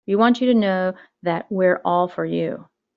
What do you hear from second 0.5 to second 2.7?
know that we're all for you.